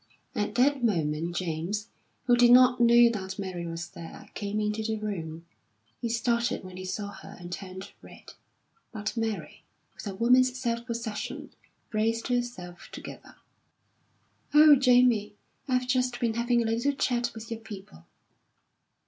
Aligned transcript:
At 0.33 0.55
that 0.55 0.83
moment 0.83 1.35
James, 1.35 1.89
who 2.25 2.35
did 2.35 2.49
not 2.49 2.79
know 2.79 3.07
that 3.11 3.37
Mary 3.37 3.67
was 3.67 3.87
there, 3.91 4.31
came 4.33 4.59
into 4.59 4.81
the 4.81 4.97
room. 4.97 5.45
He 5.99 6.09
started 6.09 6.63
when 6.63 6.75
he 6.77 6.85
saw 6.85 7.11
her 7.11 7.35
and 7.39 7.51
turned 7.51 7.91
red; 8.01 8.33
but 8.91 9.15
Mary, 9.15 9.61
with 9.93 10.07
a 10.07 10.15
woman's 10.15 10.57
self 10.59 10.87
possession, 10.87 11.51
braced 11.91 12.29
herself 12.29 12.89
together. 12.91 13.35
"Oh, 14.55 14.75
Jamie, 14.75 15.35
I've 15.67 15.85
just 15.87 16.19
been 16.19 16.33
having 16.33 16.63
a 16.63 16.65
little 16.65 16.93
chat 16.93 17.29
with 17.35 17.51
your 17.51 17.59
people." 17.59 18.05